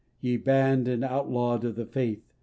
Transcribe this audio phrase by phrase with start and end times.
[0.19, 2.23] Ye banned and outlawed of the faith